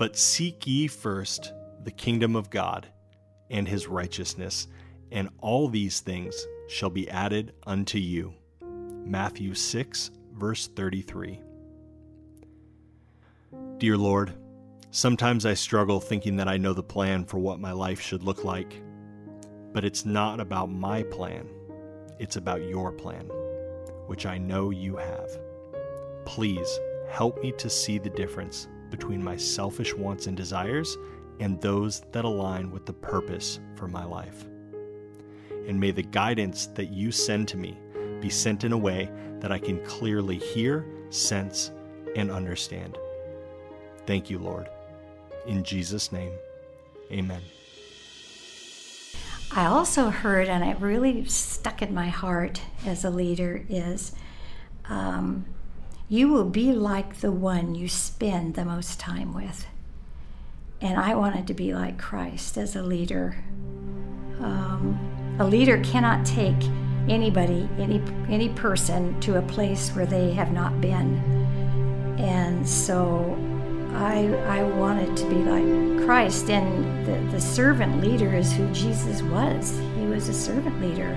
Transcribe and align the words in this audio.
But 0.00 0.16
seek 0.16 0.66
ye 0.66 0.86
first 0.86 1.52
the 1.84 1.90
kingdom 1.90 2.34
of 2.34 2.48
God 2.48 2.88
and 3.50 3.68
his 3.68 3.86
righteousness, 3.86 4.66
and 5.12 5.28
all 5.42 5.68
these 5.68 6.00
things 6.00 6.46
shall 6.68 6.88
be 6.88 7.10
added 7.10 7.52
unto 7.66 7.98
you. 7.98 8.32
Matthew 8.62 9.52
6, 9.52 10.10
verse 10.32 10.68
33. 10.68 11.42
Dear 13.76 13.98
Lord, 13.98 14.32
sometimes 14.90 15.44
I 15.44 15.52
struggle 15.52 16.00
thinking 16.00 16.36
that 16.36 16.48
I 16.48 16.56
know 16.56 16.72
the 16.72 16.82
plan 16.82 17.26
for 17.26 17.36
what 17.36 17.60
my 17.60 17.72
life 17.72 18.00
should 18.00 18.22
look 18.22 18.42
like. 18.42 18.80
But 19.74 19.84
it's 19.84 20.06
not 20.06 20.40
about 20.40 20.70
my 20.70 21.02
plan, 21.02 21.46
it's 22.18 22.36
about 22.36 22.62
your 22.62 22.90
plan, 22.90 23.26
which 24.06 24.24
I 24.24 24.38
know 24.38 24.70
you 24.70 24.96
have. 24.96 25.38
Please 26.24 26.80
help 27.10 27.42
me 27.42 27.52
to 27.58 27.68
see 27.68 27.98
the 27.98 28.08
difference 28.08 28.66
between 28.90 29.22
my 29.22 29.36
selfish 29.36 29.94
wants 29.94 30.26
and 30.26 30.36
desires 30.36 30.96
and 31.40 31.60
those 31.60 32.00
that 32.12 32.24
align 32.24 32.70
with 32.70 32.86
the 32.86 32.92
purpose 32.92 33.60
for 33.74 33.88
my 33.88 34.04
life. 34.04 34.44
And 35.66 35.78
may 35.78 35.90
the 35.90 36.02
guidance 36.02 36.66
that 36.74 36.92
you 36.92 37.12
send 37.12 37.48
to 37.48 37.56
me 37.56 37.78
be 38.20 38.28
sent 38.28 38.64
in 38.64 38.72
a 38.72 38.78
way 38.78 39.10
that 39.40 39.50
I 39.50 39.58
can 39.58 39.82
clearly 39.84 40.36
hear, 40.36 40.84
sense, 41.08 41.70
and 42.14 42.30
understand. 42.30 42.98
Thank 44.06 44.28
you, 44.30 44.38
Lord. 44.38 44.68
In 45.46 45.64
Jesus' 45.64 46.12
name, 46.12 46.32
amen. 47.10 47.40
I 49.52 49.66
also 49.66 50.10
heard, 50.10 50.48
and 50.48 50.62
it 50.62 50.78
really 50.80 51.24
stuck 51.24 51.82
in 51.82 51.92
my 51.94 52.08
heart 52.08 52.60
as 52.86 53.04
a 53.04 53.10
leader, 53.10 53.64
is 53.68 54.12
um, 54.88 55.46
you 56.10 56.28
will 56.28 56.44
be 56.44 56.72
like 56.72 57.20
the 57.20 57.30
one 57.30 57.76
you 57.76 57.88
spend 57.88 58.54
the 58.54 58.64
most 58.64 58.98
time 58.98 59.32
with. 59.32 59.64
And 60.80 60.98
I 60.98 61.14
wanted 61.14 61.46
to 61.46 61.54
be 61.54 61.72
like 61.72 61.98
Christ 61.98 62.58
as 62.58 62.74
a 62.74 62.82
leader. 62.82 63.44
Um, 64.40 65.36
a 65.38 65.46
leader 65.46 65.80
cannot 65.84 66.26
take 66.26 66.60
anybody, 67.08 67.68
any 67.78 68.02
any 68.28 68.48
person, 68.48 69.20
to 69.20 69.38
a 69.38 69.42
place 69.42 69.90
where 69.90 70.06
they 70.06 70.32
have 70.32 70.50
not 70.50 70.80
been. 70.80 71.14
And 72.18 72.68
so 72.68 73.36
I, 73.94 74.34
I 74.48 74.62
wanted 74.64 75.16
to 75.16 75.28
be 75.28 75.36
like 75.36 76.04
Christ, 76.04 76.50
and 76.50 77.06
the, 77.06 77.32
the 77.32 77.40
servant 77.40 78.00
leader 78.00 78.34
is 78.34 78.52
who 78.52 78.68
Jesus 78.72 79.22
was. 79.22 79.78
He 79.96 80.06
was 80.06 80.28
a 80.28 80.34
servant 80.34 80.80
leader. 80.80 81.16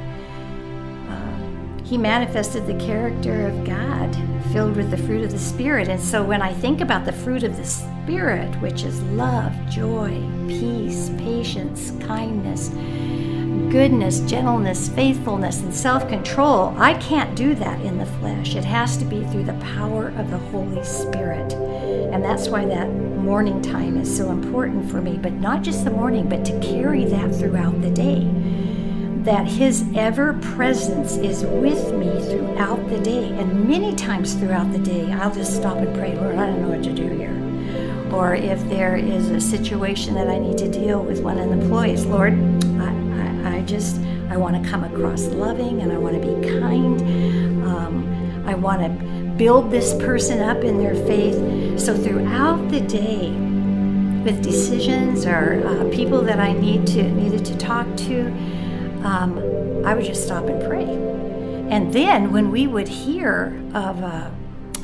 He 1.83 1.97
manifested 1.97 2.65
the 2.65 2.75
character 2.75 3.47
of 3.47 3.65
God, 3.65 4.15
filled 4.51 4.77
with 4.77 4.89
the 4.89 4.97
fruit 4.97 5.25
of 5.25 5.31
the 5.31 5.39
Spirit. 5.39 5.89
And 5.89 6.01
so 6.01 6.23
when 6.23 6.41
I 6.41 6.53
think 6.53 6.81
about 6.81 7.05
the 7.05 7.11
fruit 7.11 7.43
of 7.43 7.57
the 7.57 7.65
Spirit, 7.65 8.49
which 8.61 8.83
is 8.83 9.01
love, 9.03 9.53
joy, 9.69 10.09
peace, 10.47 11.11
patience, 11.17 11.91
kindness, 12.05 12.69
goodness, 13.69 14.19
gentleness, 14.21 14.87
faithfulness, 14.89 15.61
and 15.61 15.73
self 15.73 16.07
control, 16.07 16.73
I 16.77 16.93
can't 16.95 17.35
do 17.35 17.53
that 17.55 17.81
in 17.81 17.97
the 17.97 18.05
flesh. 18.05 18.55
It 18.55 18.63
has 18.63 18.95
to 18.97 19.05
be 19.05 19.25
through 19.25 19.45
the 19.45 19.53
power 19.75 20.09
of 20.17 20.31
the 20.31 20.37
Holy 20.37 20.83
Spirit. 20.83 21.53
And 21.53 22.23
that's 22.23 22.47
why 22.47 22.65
that 22.65 22.89
morning 22.91 23.61
time 23.61 23.97
is 23.97 24.15
so 24.15 24.29
important 24.29 24.89
for 24.91 25.01
me, 25.01 25.17
but 25.17 25.33
not 25.33 25.63
just 25.63 25.83
the 25.83 25.91
morning, 25.91 26.29
but 26.29 26.45
to 26.45 26.59
carry 26.59 27.05
that 27.05 27.33
throughout 27.35 27.81
the 27.81 27.89
day. 27.89 28.29
That 29.23 29.47
His 29.47 29.85
ever 29.95 30.33
presence 30.33 31.15
is 31.15 31.45
with 31.45 31.93
me 31.93 32.09
throughout 32.29 32.89
the 32.89 32.99
day. 32.99 33.29
And 33.29 33.69
many 33.69 33.95
times 33.95 34.33
throughout 34.33 34.71
the 34.73 34.79
day, 34.79 35.09
I'll 35.13 35.33
just 35.33 35.55
stop 35.55 35.77
and 35.77 35.95
pray, 35.95 36.13
Lord, 36.15 36.35
I 36.35 36.47
don't 36.47 36.61
know 36.61 36.69
what 36.69 36.83
to 36.83 36.93
do 36.93 37.07
here. 37.07 37.31
Or 38.13 38.35
if 38.35 38.61
there 38.69 38.97
is 38.97 39.29
a 39.29 39.39
situation 39.39 40.13
that 40.15 40.27
I 40.27 40.37
need 40.37 40.57
to 40.57 40.69
deal 40.69 41.01
with 41.01 41.21
one 41.21 41.39
of 41.39 41.47
the 41.47 41.53
employees, 41.53 42.05
Lord, 42.05 42.33
I, 42.79 43.49
I, 43.49 43.57
I 43.57 43.61
just, 43.61 43.97
I 44.29 44.35
want 44.35 44.61
to 44.61 44.69
come 44.69 44.83
across 44.83 45.23
loving 45.27 45.81
and 45.81 45.93
I 45.93 45.97
want 45.97 46.21
to 46.21 46.35
be 46.35 46.59
kind. 46.59 47.01
Um, 47.65 48.43
I 48.45 48.55
want 48.55 48.81
to 48.81 48.89
build 49.37 49.71
this 49.71 49.93
person 49.95 50.41
up 50.41 50.65
in 50.65 50.77
their 50.77 50.95
faith. 50.95 51.79
So 51.79 51.97
throughout 51.97 52.69
the 52.69 52.81
day, 52.81 53.31
with 54.23 54.41
decisions 54.41 55.25
or 55.25 55.65
uh, 55.65 55.89
people 55.89 56.21
that 56.21 56.39
I 56.39 56.53
need 56.53 56.87
to 56.87 57.03
needed 57.03 57.43
to 57.45 57.57
talk 57.57 57.87
to, 57.97 58.31
um, 59.03 59.85
I 59.85 59.93
would 59.93 60.05
just 60.05 60.23
stop 60.25 60.45
and 60.45 60.63
pray. 60.63 60.85
And 61.69 61.93
then 61.93 62.31
when 62.31 62.51
we 62.51 62.67
would 62.67 62.87
hear 62.87 63.59
of 63.73 63.99
a, 63.99 64.31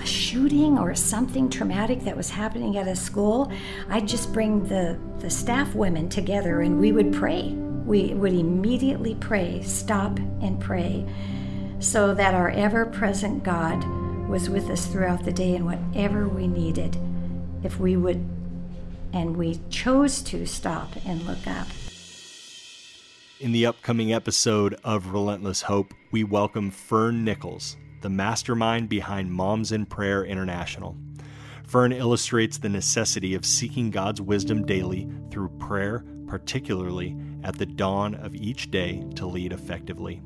shooting 0.05 0.77
or 0.77 0.95
something 0.95 1.49
traumatic 1.49 2.01
that 2.01 2.15
was 2.15 2.29
happening 2.29 2.77
at 2.77 2.87
a 2.87 2.95
school, 2.95 3.51
I'd 3.89 4.07
just 4.07 4.31
bring 4.33 4.67
the, 4.67 4.99
the 5.19 5.29
staff 5.29 5.75
women 5.75 6.09
together 6.09 6.61
and 6.61 6.79
we 6.79 6.91
would 6.91 7.13
pray. 7.13 7.51
We 7.85 8.13
would 8.13 8.33
immediately 8.33 9.15
pray, 9.15 9.61
stop 9.63 10.17
and 10.41 10.59
pray, 10.59 11.07
so 11.79 12.13
that 12.13 12.33
our 12.33 12.49
ever 12.49 12.85
present 12.85 13.43
God 13.43 13.83
was 14.27 14.49
with 14.49 14.69
us 14.69 14.85
throughout 14.85 15.25
the 15.25 15.31
day 15.31 15.55
and 15.55 15.65
whatever 15.65 16.27
we 16.27 16.47
needed, 16.47 16.97
if 17.63 17.79
we 17.79 17.97
would 17.97 18.25
and 19.11 19.35
we 19.35 19.59
chose 19.71 20.21
to 20.21 20.45
stop 20.45 20.93
and 21.05 21.23
look 21.23 21.47
up. 21.47 21.67
In 23.39 23.53
the 23.53 23.67
upcoming 23.67 24.11
episode 24.11 24.77
of 24.83 25.13
Relentless 25.13 25.61
Hope, 25.61 25.93
we 26.11 26.25
welcome 26.25 26.69
Fern 26.69 27.23
Nichols, 27.23 27.77
the 28.01 28.09
mastermind 28.09 28.89
behind 28.89 29.31
Moms 29.31 29.71
in 29.71 29.85
Prayer 29.85 30.25
International. 30.25 30.97
Fern 31.65 31.93
illustrates 31.93 32.57
the 32.57 32.67
necessity 32.67 33.35
of 33.35 33.45
seeking 33.45 33.91
God's 33.91 34.19
wisdom 34.19 34.65
daily 34.65 35.07
through 35.31 35.57
prayer, 35.57 36.03
particularly 36.27 37.15
at 37.45 37.57
the 37.57 37.65
dawn 37.65 38.13
of 38.15 38.35
each 38.35 38.71
day 38.71 39.05
to 39.15 39.25
lead 39.25 39.53
effectively. 39.53 40.21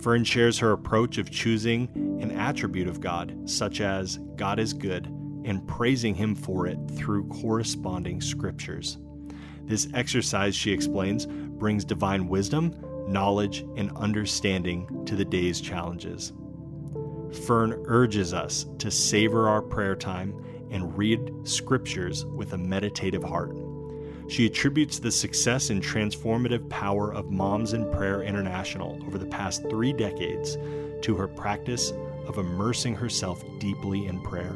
Fern 0.00 0.24
shares 0.24 0.58
her 0.58 0.72
approach 0.72 1.18
of 1.18 1.30
choosing 1.30 1.86
an 2.22 2.30
attribute 2.30 2.88
of 2.88 3.02
God, 3.02 3.38
such 3.44 3.82
as 3.82 4.20
God 4.36 4.58
is 4.58 4.72
good, 4.72 5.06
and 5.44 5.68
praising 5.68 6.14
Him 6.14 6.34
for 6.34 6.66
it 6.66 6.78
through 6.92 7.28
corresponding 7.28 8.22
scriptures. 8.22 8.96
This 9.72 9.88
exercise, 9.94 10.54
she 10.54 10.70
explains, 10.70 11.24
brings 11.24 11.82
divine 11.82 12.28
wisdom, 12.28 12.76
knowledge, 13.08 13.60
and 13.74 13.90
understanding 13.96 15.02
to 15.06 15.16
the 15.16 15.24
day's 15.24 15.62
challenges. 15.62 16.34
Fern 17.46 17.82
urges 17.86 18.34
us 18.34 18.66
to 18.76 18.90
savor 18.90 19.48
our 19.48 19.62
prayer 19.62 19.96
time 19.96 20.34
and 20.70 20.94
read 20.98 21.32
scriptures 21.44 22.26
with 22.26 22.52
a 22.52 22.58
meditative 22.58 23.24
heart. 23.24 23.56
She 24.28 24.44
attributes 24.44 24.98
the 24.98 25.10
success 25.10 25.70
and 25.70 25.82
transformative 25.82 26.68
power 26.68 27.10
of 27.10 27.30
Moms 27.30 27.72
in 27.72 27.90
Prayer 27.92 28.22
International 28.22 29.02
over 29.06 29.16
the 29.16 29.24
past 29.24 29.62
three 29.70 29.94
decades 29.94 30.58
to 31.00 31.16
her 31.16 31.26
practice 31.26 31.94
of 32.26 32.36
immersing 32.36 32.94
herself 32.94 33.42
deeply 33.58 34.04
in 34.06 34.20
prayer. 34.20 34.54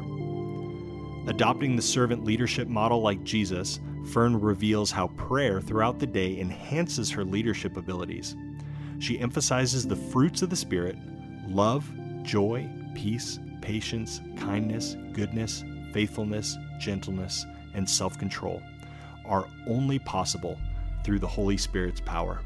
Adopting 1.27 1.75
the 1.75 1.81
servant 1.81 2.23
leadership 2.23 2.67
model 2.67 3.01
like 3.01 3.23
Jesus, 3.23 3.79
Fern 4.07 4.39
reveals 4.39 4.91
how 4.91 5.07
prayer 5.09 5.59
throughout 5.59 5.99
the 5.99 6.07
day 6.07 6.39
enhances 6.39 7.09
her 7.11 7.25
leadership 7.25 7.77
abilities. 7.77 8.35
She 8.99 9.19
emphasizes 9.19 9.85
the 9.85 9.95
fruits 9.95 10.41
of 10.41 10.49
the 10.49 10.55
Spirit 10.55 10.97
love, 11.47 11.89
joy, 12.23 12.69
peace, 12.95 13.39
patience, 13.61 14.21
kindness, 14.37 14.95
goodness, 15.13 15.63
faithfulness, 15.93 16.57
gentleness, 16.79 17.45
and 17.73 17.87
self 17.89 18.17
control 18.17 18.61
are 19.25 19.47
only 19.67 19.99
possible 19.99 20.57
through 21.03 21.19
the 21.19 21.27
Holy 21.27 21.57
Spirit's 21.57 22.01
power. 22.01 22.41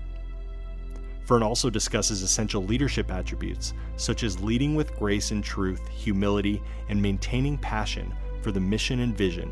Fern 1.26 1.44
also 1.44 1.70
discusses 1.70 2.24
essential 2.24 2.64
leadership 2.64 3.12
attributes, 3.12 3.74
such 3.96 4.24
as 4.24 4.42
leading 4.42 4.76
with 4.76 4.96
grace 4.98 5.32
and 5.32 5.44
truth, 5.44 5.88
humility, 5.88 6.62
and 6.90 7.02
maintaining 7.02 7.58
passion 7.58 8.12
for 8.42 8.52
the 8.52 8.60
mission 8.60 9.02
and 9.02 9.16
vision. 9.16 9.52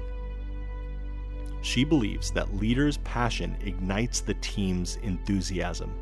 She 1.62 1.84
believes 1.84 2.32
that 2.32 2.56
leaders' 2.56 2.98
passion 2.98 3.58
ignites 3.62 4.22
the 4.22 4.36
team's 4.36 4.98
enthusiasm. 5.04 5.94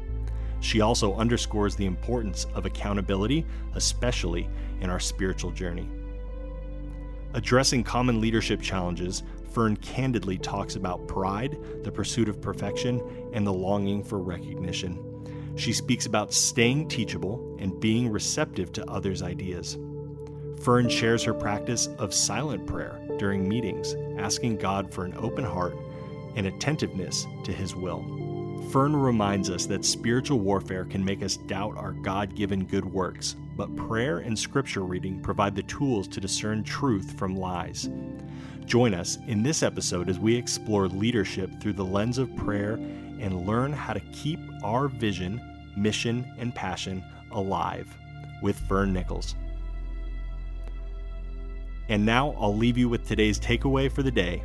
She 0.60 0.82
also 0.82 1.16
underscores 1.16 1.76
the 1.76 1.86
importance 1.86 2.46
of 2.54 2.66
accountability, 2.66 3.46
especially 3.76 4.50
in 4.82 4.90
our 4.90 5.00
spiritual 5.00 5.52
journey. 5.52 5.90
Addressing 7.34 7.84
common 7.84 8.22
leadership 8.22 8.62
challenges, 8.62 9.24
Fern 9.52 9.78
candidly 9.78 10.38
talks 10.38 10.76
about 10.76 11.08
pride, 11.08 11.58
the 11.84 11.92
pursuit 11.92 12.30
of 12.30 12.42
perfection, 12.42 13.02
and 13.34 13.46
the 13.46 13.54
longing 13.54 14.04
for 14.04 14.20
recognition. 14.20 15.04
She 15.56 15.74
speaks 15.74 16.06
about 16.06 16.34
staying 16.34 16.88
teachable 16.88 17.58
and 17.60 17.80
being 17.80 18.12
receptive 18.12 18.72
to 18.74 18.90
others' 18.90 19.24
ideas. 19.24 19.78
Fern 20.62 20.90
shares 20.90 21.24
her 21.24 21.34
practice 21.34 21.88
of 21.98 22.14
silent 22.14 22.66
prayer 22.66 23.00
during 23.20 23.48
meetings, 23.48 23.96
asking 24.18 24.58
God 24.58 24.92
for 24.92 25.06
an 25.06 25.16
open 25.18 25.46
heart 25.46 25.76
and 26.36 26.48
attentiveness 26.48 27.26
to 27.44 27.52
His 27.52 27.76
will. 27.76 28.04
Fern 28.72 28.96
reminds 28.96 29.50
us 29.50 29.66
that 29.68 29.86
spiritual 29.86 30.40
warfare 30.40 30.84
can 30.84 31.04
make 31.04 31.24
us 31.24 31.38
doubt 31.38 31.78
our 31.78 31.94
God 31.94 32.36
given 32.36 32.66
good 32.66 32.86
works, 32.86 33.36
but 33.56 33.76
prayer 33.76 34.20
and 34.20 34.38
scripture 34.38 34.84
reading 34.84 35.22
provide 35.22 35.56
the 35.56 35.64
tools 35.64 36.08
to 36.10 36.20
discern 36.20 36.64
truth 36.64 37.18
from 37.18 37.36
lies. 37.36 37.90
Join 38.66 38.94
us 38.94 39.18
in 39.28 39.42
this 39.42 39.64
episode 39.64 40.10
as 40.10 40.20
we 40.20 40.36
explore 40.36 40.88
leadership 40.90 41.50
through 41.62 41.74
the 41.74 41.86
lens 41.86 42.18
of 42.18 42.36
prayer 42.36 42.74
and 42.74 43.48
learn 43.48 43.72
how 43.72 43.94
to 43.94 44.02
keep 44.12 44.40
our 44.64 44.90
vision, 44.90 45.42
mission, 45.78 46.30
and 46.38 46.54
passion 46.54 47.02
alive 47.32 47.88
with 48.42 48.60
Fern 48.68 48.92
Nichols. 48.92 49.36
And 51.90 52.06
now 52.06 52.36
I'll 52.40 52.56
leave 52.56 52.78
you 52.78 52.90
with 52.90 53.08
today's 53.08 53.40
takeaway 53.40 53.92
for 53.92 54.04
the 54.04 54.12
day. 54.12 54.44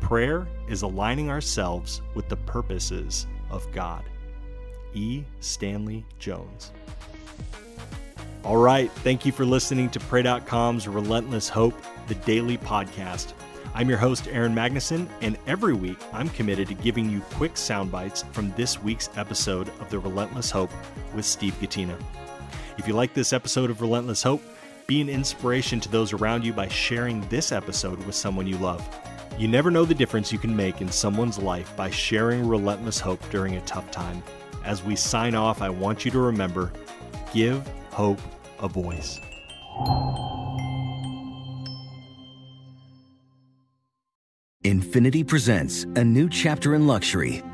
Prayer 0.00 0.48
is 0.68 0.82
aligning 0.82 1.30
ourselves 1.30 2.02
with 2.14 2.28
the 2.28 2.36
purposes 2.36 3.26
of 3.50 3.70
God. 3.72 4.04
E. 4.92 5.24
Stanley 5.40 6.04
Jones. 6.18 6.72
All 8.44 8.58
right, 8.58 8.90
thank 8.90 9.24
you 9.24 9.32
for 9.32 9.46
listening 9.46 9.88
to 9.90 10.00
Pray.com's 10.00 10.86
Relentless 10.86 11.48
Hope, 11.48 11.74
the 12.08 12.14
daily 12.16 12.58
podcast. 12.58 13.32
I'm 13.74 13.88
your 13.88 13.98
host, 13.98 14.28
Aaron 14.30 14.54
Magnuson, 14.54 15.08
and 15.20 15.38
every 15.46 15.74
week 15.74 15.98
I'm 16.12 16.28
committed 16.28 16.68
to 16.68 16.74
giving 16.74 17.10
you 17.10 17.20
quick 17.32 17.56
sound 17.56 17.90
bites 17.90 18.24
from 18.32 18.52
this 18.52 18.82
week's 18.82 19.08
episode 19.16 19.68
of 19.80 19.88
The 19.90 19.98
Relentless 19.98 20.50
Hope 20.50 20.70
with 21.14 21.24
Steve 21.24 21.54
Gatena. 21.60 21.98
If 22.78 22.86
you 22.86 22.94
like 22.94 23.14
this 23.14 23.32
episode 23.32 23.70
of 23.70 23.80
Relentless 23.80 24.22
Hope, 24.22 24.42
be 24.86 25.00
an 25.00 25.08
inspiration 25.08 25.80
to 25.80 25.88
those 25.88 26.12
around 26.12 26.44
you 26.44 26.52
by 26.52 26.68
sharing 26.68 27.20
this 27.28 27.52
episode 27.52 27.98
with 28.04 28.14
someone 28.14 28.46
you 28.46 28.58
love. 28.58 28.86
You 29.38 29.48
never 29.48 29.70
know 29.70 29.84
the 29.84 29.94
difference 29.94 30.32
you 30.32 30.38
can 30.38 30.54
make 30.54 30.80
in 30.80 30.90
someone's 30.90 31.38
life 31.38 31.74
by 31.76 31.90
sharing 31.90 32.46
relentless 32.46 33.00
hope 33.00 33.20
during 33.30 33.56
a 33.56 33.60
tough 33.62 33.90
time. 33.90 34.22
As 34.64 34.82
we 34.84 34.96
sign 34.96 35.34
off, 35.34 35.62
I 35.62 35.70
want 35.70 36.04
you 36.04 36.10
to 36.12 36.18
remember 36.18 36.72
give 37.32 37.66
hope 37.90 38.20
a 38.60 38.68
voice. 38.68 39.18
Infiniti 44.64 45.26
presents 45.26 45.84
a 45.96 46.04
new 46.04 46.28
chapter 46.28 46.74
in 46.74 46.86
luxury, 46.86 47.42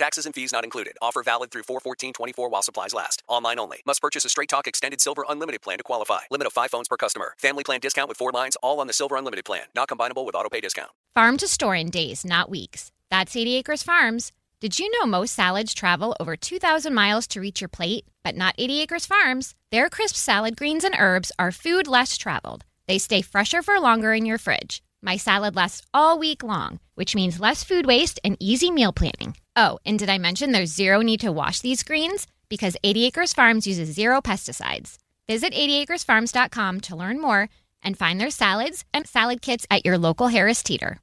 Taxes 0.00 0.24
and 0.24 0.34
fees 0.34 0.50
not 0.50 0.64
included. 0.64 0.96
Offer 1.02 1.22
valid 1.22 1.50
through 1.50 1.64
41424 1.64 2.48
while 2.48 2.62
supplies 2.62 2.94
last. 2.94 3.22
Online 3.28 3.58
only. 3.58 3.82
Must 3.84 4.00
purchase 4.00 4.24
a 4.24 4.30
Straight 4.30 4.48
Talk 4.48 4.66
Extended 4.66 4.98
Silver 4.98 5.26
Unlimited 5.28 5.60
plan 5.60 5.76
to 5.76 5.84
qualify. 5.84 6.20
Limit 6.30 6.46
of 6.46 6.54
5 6.54 6.70
phones 6.70 6.88
per 6.88 6.96
customer. 6.96 7.34
Family 7.36 7.64
plan 7.64 7.80
discount 7.80 8.08
with 8.08 8.16
4 8.16 8.32
lines 8.32 8.56
all 8.62 8.80
on 8.80 8.86
the 8.86 8.94
Silver 8.94 9.16
Unlimited 9.16 9.44
plan. 9.44 9.64
Not 9.74 9.90
combinable 9.90 10.24
with 10.24 10.34
auto 10.34 10.48
pay 10.48 10.62
discount. 10.62 10.88
Farm 11.14 11.36
to 11.36 11.46
store 11.46 11.74
in 11.74 11.90
days, 11.90 12.24
not 12.24 12.48
weeks. 12.48 12.90
That's 13.10 13.36
80 13.36 13.56
Acres 13.56 13.82
Farms. 13.82 14.32
Did 14.58 14.78
you 14.78 14.90
know 14.90 15.04
most 15.04 15.34
salads 15.34 15.74
travel 15.74 16.16
over 16.18 16.34
2,000 16.34 16.94
miles 16.94 17.26
to 17.26 17.40
reach 17.42 17.60
your 17.60 17.68
plate? 17.68 18.06
But 18.24 18.36
not 18.36 18.54
80 18.56 18.80
Acres 18.80 19.04
Farms. 19.04 19.54
Their 19.70 19.90
crisp 19.90 20.16
salad 20.16 20.56
greens 20.56 20.82
and 20.82 20.96
herbs 20.98 21.30
are 21.38 21.52
food 21.52 21.86
less 21.86 22.16
traveled. 22.16 22.64
They 22.88 22.96
stay 22.96 23.20
fresher 23.20 23.60
for 23.60 23.78
longer 23.78 24.14
in 24.14 24.24
your 24.24 24.38
fridge. 24.38 24.82
My 25.02 25.16
salad 25.16 25.56
lasts 25.56 25.86
all 25.94 26.18
week 26.18 26.42
long, 26.42 26.78
which 26.94 27.14
means 27.14 27.40
less 27.40 27.64
food 27.64 27.86
waste 27.86 28.20
and 28.22 28.36
easy 28.38 28.70
meal 28.70 28.92
planning. 28.92 29.36
Oh, 29.56 29.78
and 29.86 29.98
did 29.98 30.10
I 30.10 30.18
mention 30.18 30.52
there's 30.52 30.74
zero 30.74 31.00
need 31.00 31.20
to 31.20 31.32
wash 31.32 31.60
these 31.60 31.82
greens? 31.82 32.26
Because 32.48 32.76
80 32.84 33.06
Acres 33.06 33.32
Farms 33.32 33.66
uses 33.66 33.94
zero 33.94 34.20
pesticides. 34.20 34.98
Visit 35.26 35.54
80acresfarms.com 35.54 36.80
to 36.82 36.96
learn 36.96 37.20
more 37.20 37.48
and 37.82 37.96
find 37.96 38.20
their 38.20 38.30
salads 38.30 38.84
and 38.92 39.06
salad 39.06 39.40
kits 39.40 39.66
at 39.70 39.86
your 39.86 39.96
local 39.96 40.28
Harris 40.28 40.62
Teeter. 40.62 40.98